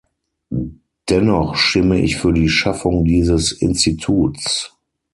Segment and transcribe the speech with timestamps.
[1.09, 4.75] Dennoch stimme ich für die Schaffung dieses Instituts.